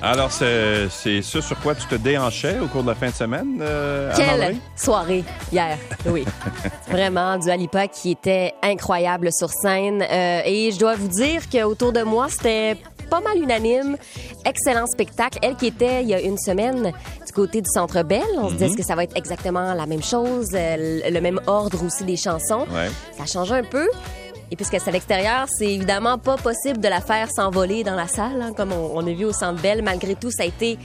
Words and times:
Alors, 0.00 0.30
c'est 0.30 0.88
ce 0.88 1.40
sur 1.40 1.58
quoi 1.60 1.74
tu 1.74 1.84
te 1.86 1.96
déhanchais 1.96 2.60
au 2.60 2.66
cours 2.66 2.82
de 2.82 2.88
la 2.88 2.94
fin 2.94 3.08
de 3.08 3.14
semaine, 3.14 3.58
euh, 3.60 4.12
Quelle 4.16 4.56
soirée 4.76 5.24
hier, 5.50 5.76
oui. 6.06 6.24
Vraiment, 6.88 7.36
du 7.36 7.50
Alipa 7.50 7.88
qui 7.88 8.12
était 8.12 8.54
incroyable 8.62 9.30
sur 9.32 9.50
scène. 9.50 10.02
Euh, 10.02 10.40
et 10.44 10.70
je 10.70 10.78
dois 10.78 10.94
vous 10.94 11.08
dire 11.08 11.42
qu'autour 11.50 11.92
de 11.92 12.02
moi, 12.02 12.28
c'était 12.30 12.76
pas 13.10 13.20
mal 13.20 13.38
unanime. 13.38 13.96
Excellent 14.44 14.86
spectacle. 14.86 15.38
Elle 15.42 15.56
qui 15.56 15.66
était 15.66 16.02
il 16.02 16.08
y 16.08 16.14
a 16.14 16.20
une 16.20 16.38
semaine 16.38 16.92
du 17.26 17.32
côté 17.32 17.60
du 17.60 17.68
Centre 17.68 18.02
Bell. 18.04 18.22
On 18.36 18.48
se 18.48 18.52
disait 18.54 18.66
est-ce 18.66 18.76
que 18.76 18.84
ça 18.84 18.94
va 18.94 19.02
être 19.02 19.16
exactement 19.16 19.74
la 19.74 19.86
même 19.86 20.02
chose, 20.02 20.50
euh, 20.54 21.02
le 21.06 21.10
le 21.18 21.20
même 21.20 21.40
ordre 21.48 21.84
aussi 21.84 22.04
des 22.04 22.16
chansons. 22.16 22.66
Ouais. 22.70 22.90
Ça 23.16 23.26
change 23.26 23.50
un 23.50 23.64
peu. 23.64 23.88
Et 24.50 24.56
puisque 24.56 24.78
c'est 24.80 24.88
à 24.88 24.92
l'extérieur, 24.92 25.46
c'est 25.48 25.72
évidemment 25.72 26.18
pas 26.18 26.36
possible 26.36 26.80
de 26.80 26.88
la 26.88 27.00
faire 27.00 27.30
s'envoler 27.30 27.84
dans 27.84 27.94
la 27.96 28.08
salle, 28.08 28.40
hein, 28.40 28.52
comme 28.56 28.72
on, 28.72 28.92
on 28.94 29.06
a 29.06 29.12
vu 29.12 29.24
au 29.24 29.32
Centre 29.32 29.60
Bell. 29.60 29.82
Malgré 29.82 30.14
tout, 30.14 30.30
ça 30.30 30.44
a 30.44 30.46
été 30.46 30.78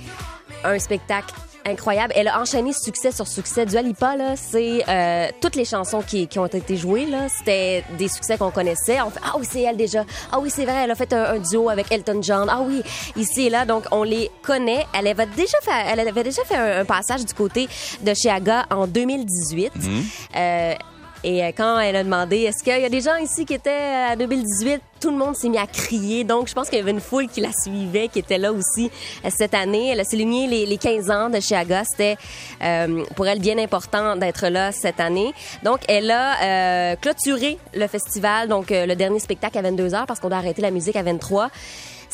un 0.64 0.80
spectacle 0.80 1.34
incroyable. 1.66 2.14
Elle 2.16 2.28
a 2.28 2.42
enchaîné 2.42 2.72
succès 2.74 3.12
sur 3.12 3.28
succès. 3.28 3.66
Du 3.66 3.78
Alipa, 3.78 4.16
là, 4.16 4.36
c'est 4.36 4.84
euh, 4.88 5.30
toutes 5.42 5.56
les 5.56 5.66
chansons 5.66 6.02
qui, 6.02 6.28
qui 6.28 6.40
ont 6.40 6.46
été 6.46 6.76
jouées, 6.76 7.06
là, 7.06 7.28
c'était 7.30 7.84
des 7.98 8.08
succès 8.08 8.38
qu'on 8.38 8.52
connaissait. 8.52 9.02
On 9.02 9.10
fait, 9.10 9.20
ah 9.24 9.36
oui, 9.40 9.48
c'est 9.50 9.62
elle 9.62 9.78
déjà. 9.78 10.04
Ah 10.32 10.40
oui, 10.40 10.50
c'est 10.50 10.66
vrai, 10.66 10.84
elle 10.84 10.92
a 10.92 10.96
fait 10.96 11.14
un, 11.14 11.24
un 11.36 11.40
duo 11.40 11.70
avec 11.70 11.92
Elton 11.92 12.22
John. 12.22 12.48
Ah 12.50 12.62
oui, 12.62 12.82
ici 13.16 13.48
et 13.48 13.50
là. 13.50 13.66
Donc, 13.66 13.86
on 13.92 14.04
les 14.04 14.30
connaît. 14.42 14.86
Elle 14.94 15.08
avait 15.08 15.26
déjà 15.28 15.58
fait, 15.62 15.72
elle 15.92 16.00
avait 16.00 16.24
déjà 16.24 16.44
fait 16.44 16.56
un, 16.56 16.82
un 16.82 16.86
passage 16.86 17.26
du 17.26 17.34
côté 17.34 17.68
de 18.02 18.14
chez 18.14 18.30
Aga 18.30 18.66
en 18.70 18.88
2018. 18.88 19.72
Euh, 20.36 20.74
et 21.24 21.44
euh, 21.44 21.52
quand 21.56 21.80
elle 21.80 21.96
a 21.96 22.04
demandé, 22.04 22.42
est-ce 22.42 22.64
qu'il 22.64 22.80
y 22.80 22.86
a 22.86 22.90
des 22.90 23.02
gens 23.02 23.16
ici 23.16 23.46
qui 23.46 23.54
étaient 23.54 23.70
euh, 23.70 24.12
à 24.12 24.16
2018, 24.16 24.82
tout 25.04 25.12
le 25.12 25.18
monde 25.18 25.36
s'est 25.36 25.50
mis 25.50 25.58
à 25.58 25.68
crier. 25.68 26.24
Donc, 26.24 26.48
je 26.48 26.54
pense 26.54 26.70
qu'il 26.70 26.80
y 26.80 26.82
avait 26.82 26.92
une 26.92 27.02
foule 27.02 27.28
qui 27.28 27.42
la 27.42 27.52
suivait, 27.52 28.08
qui 28.08 28.20
était 28.20 28.38
là 28.38 28.54
aussi 28.54 28.90
euh, 29.26 29.30
cette 29.36 29.54
année. 29.54 29.90
Elle 29.90 30.00
a 30.00 30.06
souligné 30.06 30.48
les, 30.48 30.66
les 30.66 30.78
15 30.78 31.12
ans 31.12 31.30
de 31.30 31.42
chez 31.42 31.56
Aga. 31.56 31.84
C'était 31.84 32.16
euh, 32.62 33.04
pour 33.18 33.28
elle 33.28 33.40
bien 33.40 33.58
important 33.58 34.16
d'être 34.16 34.48
là 34.48 34.72
cette 34.72 35.02
année. 35.02 35.34
Donc, 35.62 35.82
elle 35.90 36.10
a 36.10 36.94
euh, 36.94 36.96
clôturé 36.96 37.58
le 37.74 37.88
festival, 37.88 38.48
donc 38.48 38.68
le 38.70 38.94
dernier 38.94 39.20
spectacle 39.20 39.58
à 39.58 39.62
22 39.62 39.90
h 39.90 40.06
parce 40.06 40.22
qu'on 40.22 40.32
a 40.32 40.38
arrêté 40.38 40.62
la 40.62 40.72
musique 40.72 40.96
à 40.96 41.04
23 41.04 41.50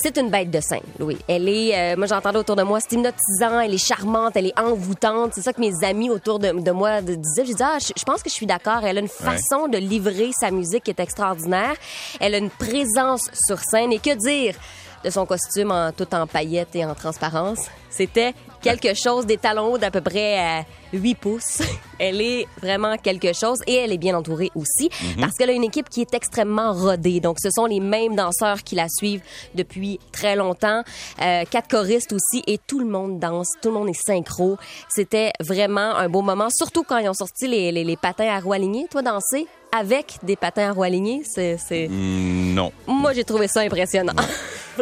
c'est 0.02 0.17
une 0.17 0.30
bête 0.30 0.50
de 0.50 0.59
scène, 0.59 0.81
Louis. 0.97 1.17
Elle 1.28 1.47
est, 1.50 1.78
euh, 1.78 1.97
moi 1.97 2.08
j'entendais 2.08 2.39
autour 2.39 2.55
de 2.55 2.64
moi, 2.64 2.80
c'est 2.80 2.94
hypnotisant, 2.94 3.59
elle 3.59 3.73
est 3.73 3.78
charmante, 3.78 4.36
elle 4.36 4.47
est 4.47 4.59
envoûtante. 4.59 5.33
C'est 5.33 5.41
ça 5.41 5.53
que 5.53 5.61
mes 5.61 5.83
amis 5.83 6.09
autour 6.09 6.39
de, 6.39 6.52
de 6.52 6.72
moi 6.72 7.02
disaient. 7.02 7.45
Je 7.45 7.52
disais, 7.52 7.64
ah, 7.64 7.78
je, 7.80 7.91
je 7.97 8.03
pense 8.03 8.23
que 8.23 8.30
je 8.30 8.33
suis 8.36 8.45
d'accord. 8.45 8.83
Elle 8.83 8.97
a 8.97 9.02
une 9.02 9.08
façon 9.08 9.67
de 9.67 9.78
livrer 9.78 10.31
sa 10.39 10.52
musique 10.52 10.83
qui 10.83 10.91
est 10.91 11.00
extraordinaire. 11.00 11.75
Elle 12.19 12.36
a 12.36 12.38
une 12.38 12.50
présence 12.50 13.30
sur 13.47 13.59
scène. 13.59 13.91
Et 13.91 14.00
que 14.00 14.16
dire 14.16 14.56
de 15.03 15.09
son 15.09 15.25
costume 15.25 15.72
en 15.72 15.92
tout 15.92 16.14
en 16.14 16.28
paillettes 16.28 16.75
et 16.75 16.86
en 16.86 16.95
transparence? 16.95 17.67
C'était 17.89 18.33
quelque 18.61 18.94
chose, 18.94 19.25
des 19.25 19.38
talons 19.38 19.73
hauts 19.73 19.78
d'à 19.78 19.91
peu 19.91 20.02
près 20.02 20.59
euh, 20.59 20.61
8 20.94 21.16
pouces. 21.16 21.61
Elle 22.00 22.22
est 22.22 22.45
vraiment 22.61 22.95
quelque 22.97 23.33
chose 23.33 23.59
et 23.67 23.75
elle 23.75 23.91
est 23.91 23.97
bien 23.97 24.16
entourée 24.16 24.52
aussi 24.56 24.89
parce 25.19 25.33
qu'elle 25.33 25.50
a 25.50 25.53
une 25.53 25.66
équipe 25.66 25.89
qui 25.89 26.00
est 26.00 26.14
extrêmement 26.14 26.72
rodée. 26.72 27.19
Donc, 27.19 27.39
ce 27.44 27.50
sont 27.52 27.66
les 27.66 27.81
mêmes 27.81 28.16
danseurs 28.16 28.64
qui 28.64 28.75
la 28.75 28.88
suivent 28.88 29.22
depuis 29.53 30.00
très 30.14 30.38
longtemps. 30.38 30.83
Euh, 31.22 31.44
quatre 31.52 31.67
choristes 31.67 32.13
aussi 32.13 32.41
et 32.47 32.58
tout 32.58 32.80
le 32.80 32.86
monde 32.86 33.19
danse, 33.19 33.50
tout 33.61 33.67
le 33.67 33.73
monde 33.73 33.89
est 33.89 34.02
synchro. 34.02 34.58
C'était 34.88 35.34
vraiment 35.41 35.94
un 35.94 36.08
beau 36.08 36.22
moment, 36.22 36.47
surtout 36.50 36.84
quand 36.84 37.00
ils 37.00 37.09
ont 37.09 37.13
sorti 37.13 37.50
les, 37.50 37.73
les, 37.73 37.84
les 37.84 37.97
patins 37.97 38.30
à 38.30 38.39
roues 38.39 38.53
alignées. 38.53 38.88
Toi, 38.89 39.02
danser 39.02 39.45
avec 39.78 40.19
des 40.23 40.38
patins 40.38 40.69
à 40.69 40.72
roues 40.72 40.84
alignées, 40.84 41.23
c'est... 41.25 41.57
Hmm, 41.90 42.53
non. 42.53 42.72
Moi, 42.88 43.12
j'ai 43.12 43.25
trouvé 43.25 43.50
ça 43.50 43.59
impressionnant. 43.59 44.13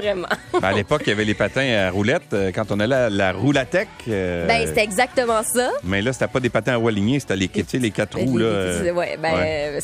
Vraiment. 0.02 0.28
Ben, 0.54 0.64
à 0.64 0.72
l'époque, 0.74 1.02
il 1.06 1.10
y 1.10 1.12
avait 1.12 1.26
les 1.26 1.34
patins 1.34 1.68
à 1.70 1.90
roulettes 1.92 2.34
euh, 2.34 2.52
quand 2.54 2.72
on 2.72 2.80
allait 2.80 2.96
à 2.96 3.10
la 3.10 3.32
roulatec. 3.34 3.88
euh, 4.08 4.48
Ben, 4.48 4.66
c'était 4.68 4.84
exactement 4.84 5.42
ça. 5.44 5.70
mais 5.84 6.02
là, 6.02 6.14
c'était 6.14 6.28
pas 6.28 6.40
des 6.40 6.50
patins 6.50 6.74
à 6.74 6.76
roues 6.78 6.88
alignées, 6.88 7.20
c'était 7.20 7.36
les, 7.36 7.48
tu 7.48 7.64
sais, 7.68 7.78
les 7.80 7.92
quatre 7.92 8.18
roues. 8.18 8.38
Là, 8.38 8.46
euh, 8.46 8.92
Ouais, 8.94 9.18
ben, 9.22 9.34
ouais. 9.36 9.72
euh, 9.76 9.80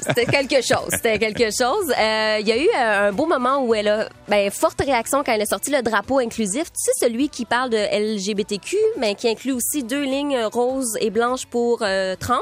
c'était 0.00 0.26
quelque 0.26 0.56
chose. 0.64 0.88
C'était 0.90 1.18
quelque 1.18 1.44
chose. 1.56 1.92
Euh, 1.98 2.38
Il 2.40 2.48
y 2.48 2.52
a 2.52 2.56
eu 2.56 2.68
un 2.76 3.12
beau 3.12 3.26
moment 3.26 3.62
où 3.64 3.74
elle 3.74 3.88
a, 3.88 4.08
ben, 4.28 4.50
forte 4.50 4.80
réaction 4.80 5.22
quand 5.24 5.32
elle 5.32 5.42
a 5.42 5.46
sorti 5.46 5.70
le 5.70 5.82
drapeau 5.82 6.18
inclusif. 6.18 6.64
Tu 6.64 6.70
sais, 6.84 6.92
celui 7.06 7.28
qui 7.28 7.44
parle 7.44 7.70
de 7.70 7.76
LGBTQ, 8.16 8.76
mais 8.98 9.14
qui 9.14 9.28
inclut 9.28 9.52
aussi 9.52 9.82
deux 9.84 10.02
lignes 10.04 10.38
roses 10.52 10.96
et 11.00 11.10
blanches 11.10 11.46
pour 11.46 11.78
trans. 12.20 12.36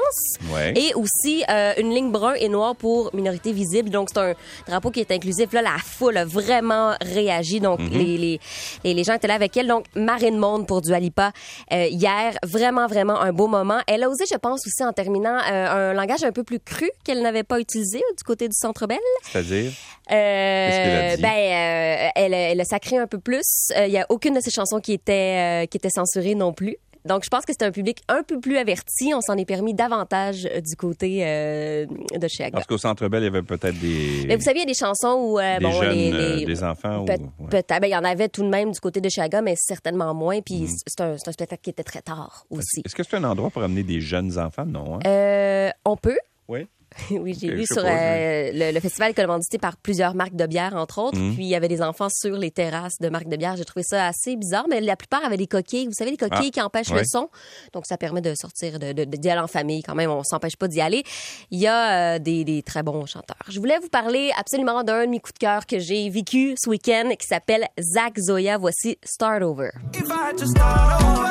Ouais. 0.53 0.73
Et 0.75 0.93
aussi 0.95 1.43
une 1.77 1.93
ligne 1.93 2.11
brun 2.11 2.33
et 2.35 2.49
noire 2.49 2.75
pour 2.75 3.13
minorité 3.15 3.51
visible. 3.51 3.89
Donc, 3.89 4.09
c'est 4.13 4.19
un 4.19 4.33
drapeau 4.67 4.91
qui 4.91 4.99
est 5.01 5.11
inclusif. 5.11 5.51
Là, 5.53 5.61
la 5.61 5.77
foule 5.83 6.17
a 6.17 6.25
vraiment 6.25 6.93
réagi. 7.15 7.59
Donc, 7.59 7.79
les, 7.79 8.17
les, 8.17 8.39
les, 8.83 8.93
les 8.93 9.03
gens 9.03 9.13
étaient 9.13 9.27
là 9.27 9.33
avec 9.33 9.57
elle. 9.57 9.67
Donc, 9.67 9.85
Marine 9.95 10.37
Monde 10.37 10.67
pour 10.67 10.81
Dualipa 10.81 11.31
euh, 11.71 11.87
hier. 11.87 12.35
Vraiment, 12.43 12.87
vraiment 12.87 13.19
un 13.19 13.33
beau 13.33 13.47
moment. 13.47 13.79
Elle 13.87 14.03
a 14.03 14.09
osé, 14.09 14.25
je 14.31 14.37
pense, 14.37 14.61
aussi 14.67 14.83
en 14.83 14.93
terminant, 14.93 15.37
euh, 15.37 15.91
un 15.91 15.93
langage 15.93 16.23
un 16.23 16.31
peu 16.31 16.43
plus 16.43 16.59
cru 16.59 16.89
qu'elle 17.03 17.21
n'avait 17.21 17.43
pas 17.43 17.59
utilisé 17.59 17.99
du 18.17 18.23
côté 18.23 18.47
du 18.47 18.55
Centre 18.55 18.85
Bell. 18.85 18.99
C'est-à-dire? 19.23 19.71
Euh, 20.11 21.17
ben, 21.17 21.25
euh, 21.25 22.09
elle, 22.15 22.33
elle 22.33 22.61
a 22.61 22.65
sacré 22.65 22.97
un 22.97 23.07
peu 23.07 23.17
plus. 23.17 23.71
Il 23.75 23.91
y 23.91 23.97
a 23.97 24.05
aucune 24.09 24.35
de 24.35 24.39
ses 24.39 24.51
chansons 24.51 24.79
qui 24.79 24.93
était 24.93 25.67
qui 25.71 25.77
était 25.77 25.89
censurée 25.89 26.35
non 26.35 26.53
plus. 26.53 26.77
Donc, 27.05 27.23
je 27.23 27.29
pense 27.29 27.45
que 27.45 27.53
c'est 27.57 27.63
un 27.65 27.71
public 27.71 27.99
un 28.07 28.23
peu 28.23 28.39
plus 28.39 28.57
averti. 28.57 29.13
On 29.15 29.21
s'en 29.21 29.35
est 29.37 29.45
permis 29.45 29.73
davantage 29.73 30.45
euh, 30.51 30.59
du 30.61 30.75
côté 30.75 31.19
euh, 31.25 31.85
de 31.85 32.27
chez 32.27 32.43
Agda. 32.45 32.55
Parce 32.57 32.67
qu'au 32.67 32.77
Centre 32.77 33.07
Bell, 33.07 33.21
il 33.21 33.25
y 33.25 33.27
avait 33.27 33.43
peut-être 33.43 33.79
des, 33.79 34.25
Mais 34.27 34.35
vous 34.35 34.41
savez, 34.41 34.59
il 34.59 34.61
y 34.61 34.63
a 34.63 34.65
des 34.65 34.73
chansons 34.73 35.17
où 35.21 35.39
euh, 35.39 35.57
des 35.59 35.65
bon, 35.65 35.71
jeunes, 35.71 35.95
les, 35.95 36.11
euh, 36.13 36.35
les- 36.37 36.45
des 36.45 36.63
enfants. 36.63 37.03
ou- 37.03 37.05
ouais. 37.05 37.17
peut-être. 37.49 37.67
Ben, 37.79 37.87
il 37.87 37.91
y 37.91 37.95
en 37.95 38.03
avait 38.03 38.29
tout 38.29 38.43
de 38.43 38.49
même 38.49 38.71
du 38.71 38.79
côté 38.79 39.01
de 39.01 39.09
Chiaga, 39.09 39.41
mais 39.41 39.53
certainement 39.57 40.13
moins. 40.13 40.41
Puis 40.41 40.67
c'est 40.87 41.01
un, 41.01 41.17
c'est 41.17 41.27
un 41.29 41.31
spectacle 41.31 41.61
qui 41.61 41.69
était 41.69 41.83
très 41.83 42.01
tard 42.01 42.45
aussi. 42.49 42.81
Est-ce 42.85 42.95
que 42.95 43.03
c'est 43.03 43.15
un 43.17 43.23
endroit 43.23 43.49
pour 43.51 43.61
amener 43.63 43.83
des 43.83 44.01
jeunes 44.01 44.37
enfants? 44.39 44.65
Non. 44.65 44.95
Hein? 44.95 44.99
Euh, 45.07 45.69
on 45.85 45.95
peut. 45.97 46.17
Oui. 46.47 46.67
oui, 47.11 47.37
j'ai 47.39 47.55
je 47.57 47.63
sais 47.63 47.73
sur 47.73 47.83
pas, 47.83 47.89
euh, 47.89 48.51
le, 48.53 48.71
le 48.73 48.79
festival 48.79 49.11
est 49.11 49.13
commandité 49.13 49.57
par 49.57 49.77
plusieurs 49.77 50.15
marques 50.15 50.35
de 50.35 50.45
bière, 50.45 50.75
entre 50.75 50.99
autres. 50.99 51.17
Mhm. 51.17 51.35
Puis 51.35 51.43
il 51.43 51.49
y 51.49 51.55
avait 51.55 51.67
des 51.67 51.81
enfants 51.81 52.07
sur 52.09 52.37
les 52.37 52.51
terrasses 52.51 52.99
de 52.99 53.09
marques 53.09 53.27
de 53.29 53.35
bière. 53.37 53.55
J'ai 53.57 53.65
trouvé 53.65 53.83
ça 53.83 54.07
assez 54.07 54.35
bizarre, 54.35 54.65
mais 54.69 54.81
la 54.81 54.95
plupart 54.95 55.23
avaient 55.25 55.37
des 55.37 55.47
coquilles. 55.47 55.87
Vous 55.87 55.93
savez, 55.93 56.11
les 56.11 56.17
coquilles 56.17 56.47
Ah, 56.47 56.51
qui 56.51 56.61
empêchent 56.61 56.91
ouais. 56.91 56.99
le 56.99 57.05
son. 57.05 57.29
Donc 57.73 57.85
ça 57.85 57.97
permet 57.97 58.21
de 58.21 58.33
sortir, 58.35 58.79
de, 58.79 58.93
de- 58.93 59.03
de- 59.05 59.17
d'y 59.17 59.29
aller 59.29 59.41
en 59.41 59.47
famille 59.47 59.83
quand 59.83 59.95
même. 59.95 60.09
On 60.09 60.23
s'empêche 60.23 60.55
pas 60.55 60.67
d'y 60.67 60.81
aller. 60.81 61.03
Il 61.51 61.59
y 61.59 61.67
a 61.67 62.15
euh, 62.15 62.19
des, 62.19 62.43
des 62.43 62.63
très 62.63 62.83
bons 62.83 63.05
chanteurs. 63.05 63.37
Je 63.49 63.59
voulais 63.59 63.77
vous 63.79 63.89
parler 63.89 64.31
absolument 64.37 64.83
d'un 64.83 65.05
de 65.05 65.09
mes 65.11 65.19
coups 65.19 65.33
de 65.33 65.39
cœur 65.39 65.65
que 65.65 65.79
j'ai 65.79 66.09
vécu 66.09 66.55
ce 66.57 66.69
week-end 66.69 67.09
qui 67.19 67.27
s'appelle 67.27 67.65
Zach 67.79 68.17
Zoya. 68.19 68.57
Voici 68.57 68.97
Start 69.03 69.41
Over. 69.43 69.69
If 69.93 70.03
I 70.09 70.29
had 70.29 70.37
to 70.37 70.45
start 70.47 71.01
over, 71.03 71.25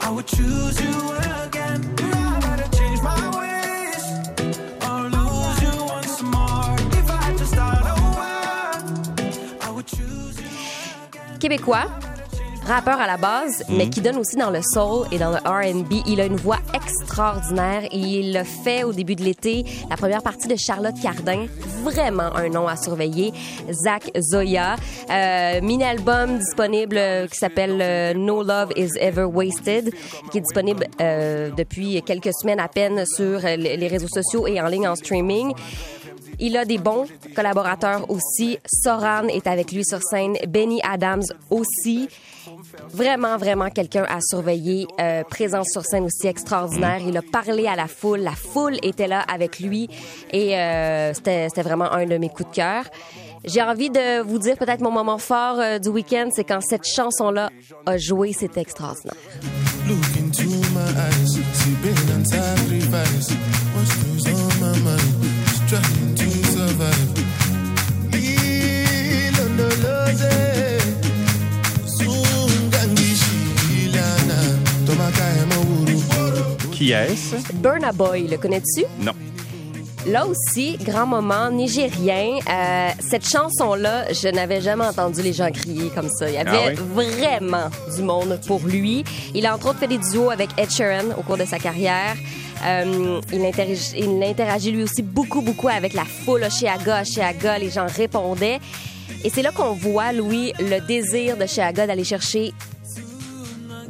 I 0.00 0.10
would 0.10 0.26
choose 0.26 0.80
you 0.80 1.12
again. 1.46 2.11
Québécois, 11.42 11.86
rappeur 12.68 13.00
à 13.00 13.08
la 13.08 13.16
base, 13.16 13.64
mais 13.68 13.90
qui 13.90 14.00
donne 14.00 14.16
aussi 14.16 14.36
dans 14.36 14.50
le 14.50 14.60
soul 14.62 15.08
et 15.10 15.18
dans 15.18 15.32
le 15.32 15.38
R&B. 15.38 15.94
Il 16.06 16.20
a 16.20 16.26
une 16.26 16.36
voix 16.36 16.60
extraordinaire 16.72 17.82
et 17.90 17.98
il 17.98 18.32
le 18.32 18.44
fait 18.44 18.84
au 18.84 18.92
début 18.92 19.16
de 19.16 19.24
l'été. 19.24 19.64
La 19.90 19.96
première 19.96 20.22
partie 20.22 20.46
de 20.46 20.54
Charlotte 20.54 20.94
Cardin, 21.02 21.46
vraiment 21.82 22.32
un 22.36 22.48
nom 22.48 22.68
à 22.68 22.76
surveiller. 22.76 23.32
Zach 23.72 24.08
Zoya, 24.20 24.76
euh, 25.10 25.60
mini-album 25.62 26.38
disponible 26.38 26.96
euh, 26.96 27.26
qui 27.26 27.38
s'appelle 27.38 27.80
euh, 27.82 28.14
No 28.14 28.44
Love 28.44 28.70
Is 28.76 28.92
Ever 29.00 29.24
Wasted, 29.24 29.92
qui 30.30 30.38
est 30.38 30.42
disponible 30.42 30.86
depuis 31.56 32.00
quelques 32.02 32.32
semaines 32.40 32.60
à 32.60 32.68
peine 32.68 33.04
sur 33.04 33.40
les 33.40 33.88
réseaux 33.88 34.06
sociaux 34.06 34.46
et 34.46 34.60
en 34.60 34.68
ligne 34.68 34.86
en 34.86 34.94
streaming. 34.94 35.54
Il 36.44 36.56
a 36.56 36.64
des 36.64 36.78
bons 36.78 37.06
collaborateurs 37.36 38.10
aussi. 38.10 38.58
Soran 38.66 39.28
est 39.28 39.46
avec 39.46 39.70
lui 39.70 39.84
sur 39.84 40.02
scène. 40.02 40.36
Benny 40.48 40.80
Adams 40.82 41.22
aussi. 41.50 42.08
Vraiment, 42.92 43.36
vraiment 43.36 43.70
quelqu'un 43.70 44.04
à 44.08 44.18
surveiller. 44.20 44.88
Euh, 45.00 45.22
présence 45.22 45.68
sur 45.70 45.84
scène 45.84 46.02
aussi 46.02 46.26
extraordinaire. 46.26 46.98
Il 47.06 47.16
a 47.16 47.22
parlé 47.22 47.68
à 47.68 47.76
la 47.76 47.86
foule. 47.86 48.18
La 48.22 48.32
foule 48.32 48.76
était 48.82 49.06
là 49.06 49.20
avec 49.20 49.60
lui. 49.60 49.88
Et 50.32 50.58
euh, 50.58 51.14
c'était 51.14 51.62
vraiment 51.62 51.92
un 51.92 52.06
de 52.06 52.18
mes 52.18 52.28
coups 52.28 52.50
de 52.50 52.54
cœur. 52.56 52.86
J'ai 53.44 53.62
envie 53.62 53.90
de 53.90 54.22
vous 54.22 54.38
dire 54.40 54.56
peut-être 54.56 54.80
mon 54.80 54.90
moment 54.90 55.18
fort 55.18 55.60
euh, 55.60 55.78
du 55.78 55.90
week-end, 55.90 56.28
c'est 56.32 56.44
quand 56.44 56.60
cette 56.60 56.86
chanson-là 56.86 57.50
a 57.86 57.98
joué. 57.98 58.32
C'était 58.32 58.62
extraordinaire. 58.62 59.14
On. 65.74 67.32
Qui 76.72 76.92
est-ce? 76.92 77.36
Burna 77.54 77.92
Boy, 77.92 78.26
le 78.28 78.36
connais-tu? 78.36 78.84
Non. 79.00 79.12
Là 80.06 80.26
aussi, 80.26 80.76
grand 80.78 81.06
moment 81.06 81.48
nigérien. 81.50 82.38
Euh, 82.50 82.88
cette 82.98 83.28
chanson-là, 83.28 84.12
je 84.12 84.28
n'avais 84.28 84.60
jamais 84.60 84.84
entendu 84.84 85.22
les 85.22 85.32
gens 85.32 85.48
crier 85.52 85.90
comme 85.94 86.08
ça. 86.08 86.28
Il 86.28 86.34
y 86.34 86.38
avait 86.38 86.50
Ah 86.50 86.70
oui? 86.70 86.74
vraiment 86.94 87.68
du 87.96 88.02
monde 88.02 88.40
pour 88.48 88.60
lui. 88.66 89.04
Il 89.32 89.46
a 89.46 89.54
entre 89.54 89.68
autres 89.68 89.78
fait 89.78 89.86
des 89.86 89.98
duos 89.98 90.30
avec 90.30 90.48
Ed 90.58 90.70
Sheeran 90.72 91.10
au 91.16 91.22
cours 91.22 91.36
de 91.36 91.44
sa 91.44 91.60
carrière. 91.60 92.16
Euh, 92.64 93.20
il, 93.32 93.44
interagit, 93.44 93.94
il 93.96 94.22
interagit 94.22 94.72
lui 94.72 94.82
aussi 94.82 95.02
beaucoup, 95.02 95.40
beaucoup 95.40 95.68
avec 95.68 95.94
la 95.94 96.04
foule 96.04 96.44
Oshéaga, 96.44 97.02
Oshéaga. 97.02 97.58
Les 97.58 97.70
gens 97.70 97.86
répondaient. 97.86 98.60
Et 99.24 99.30
c'est 99.30 99.42
là 99.42 99.52
qu'on 99.52 99.72
voit, 99.72 100.12
Louis, 100.12 100.52
le 100.58 100.80
désir 100.86 101.36
de 101.36 101.44
Oshéaga 101.44 101.86
d'aller 101.86 102.04
chercher 102.04 102.52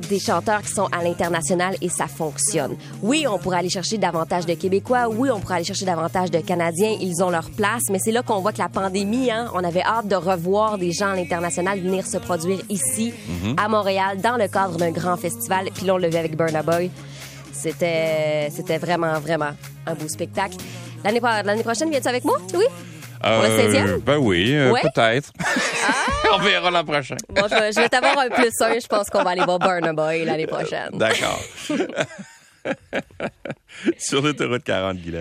des 0.09 0.19
chanteurs 0.19 0.61
qui 0.63 0.73
sont 0.73 0.89
à 0.93 1.03
l'international 1.03 1.75
et 1.81 1.89
ça 1.89 2.07
fonctionne. 2.07 2.77
Oui, 3.03 3.25
on 3.27 3.39
pourrait 3.39 3.59
aller 3.59 3.71
chercher 3.71 3.97
davantage 3.97 4.45
de 4.45 4.53
Québécois. 4.55 5.09
Oui, 5.09 5.31
on 5.31 5.41
pourrait 5.41 5.57
aller 5.57 5.65
chercher 5.65 5.87
davantage 5.87 6.31
de 6.31 6.39
Canadiens. 6.39 6.97
Ils 7.01 7.23
ont 7.23 7.31
leur 7.31 7.51
place. 7.51 7.85
Mais 7.91 7.99
c'est 7.99 8.13
là 8.13 8.23
qu'on 8.23 8.41
voit 8.41 8.53
que 8.53 8.59
la 8.59 8.69
pandémie, 8.69 9.31
hein, 9.31 9.51
on 9.55 9.65
avait 9.65 9.83
hâte 9.83 10.09
de 10.09 10.17
revoir 10.17 10.77
des 10.77 10.93
gens 10.93 11.13
à 11.13 11.17
l'international 11.17 11.81
venir 11.81 12.07
se 12.07 12.19
produire 12.19 12.61
ici, 12.69 13.15
à 13.57 13.69
Montréal, 13.69 14.21
dans 14.21 14.37
le 14.37 14.49
cadre 14.49 14.77
d'un 14.77 14.91
grand 14.91 15.17
festival. 15.17 15.69
Puis 15.75 15.87
là, 15.87 15.95
on 15.95 15.99
le 15.99 16.09
vit 16.09 16.19
avec 16.19 16.37
Burna 16.37 16.63
Boy. 16.63 16.91
C'était, 17.53 18.49
c'était 18.51 18.79
vraiment, 18.79 19.21
vraiment 19.21 19.51
un 19.87 19.95
beau 19.95 20.09
spectacle. 20.09 20.57
L'année, 21.05 21.21
l'année 21.21 21.63
prochaine, 21.63 21.91
viens-tu 21.91 22.09
avec 22.09 22.25
moi, 22.25 22.39
Louis? 22.53 22.65
Pour 23.21 23.31
le 23.43 23.49
Euh, 23.51 23.97
16e? 23.99 24.01
ben 24.01 24.17
oui, 24.17 24.53
euh, 24.57 24.73
Ouais? 24.73 24.81
Ah! 24.85 24.89
peut-être. 24.93 25.33
On 26.35 26.39
verra 26.39 26.71
l'an 26.73 26.85
prochain. 26.85 27.17
Bon, 27.29 27.43
je 27.49 27.55
vais, 27.55 27.71
je 27.73 27.81
vais 27.81 27.89
t'avoir 27.89 28.19
un 28.19 28.29
plus 28.31 28.51
un. 28.63 28.81
Je 28.81 28.87
pense 28.89 29.09
qu'on 29.11 29.23
va 29.23 29.31
aller 29.31 29.45
voir 29.45 29.59
Burna 29.61 29.93
Boy 29.93 30.25
l'année 30.25 30.47
prochaine. 30.49 30.89
D'accord. 30.95 31.41
Sur 33.99 34.23
l'autoroute 34.23 34.65
40, 34.65 34.97
Guylaine. 34.97 35.21